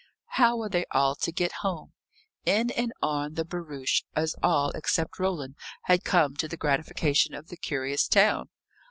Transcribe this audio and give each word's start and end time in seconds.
How 0.29 0.57
were 0.57 0.67
they 0.67 0.85
all 0.89 1.13
to 1.17 1.31
get 1.31 1.51
home? 1.61 1.93
In 2.43 2.71
and 2.71 2.91
on 3.03 3.35
the 3.35 3.45
barouche, 3.45 4.01
as 4.15 4.35
all, 4.41 4.71
except 4.71 5.19
Roland, 5.19 5.53
had 5.83 6.03
come, 6.03 6.35
to 6.37 6.47
the 6.47 6.57
gratification 6.57 7.35
of 7.35 7.49
the 7.49 7.55
curious 7.57 8.07
town? 8.07 8.49